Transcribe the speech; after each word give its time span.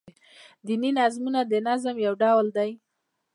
دیني 0.65 0.89
نظمونه 0.99 1.39
دنظم 1.51 1.95
يو 2.05 2.13
ډول 2.21 2.45
دﺉ. 2.55 2.71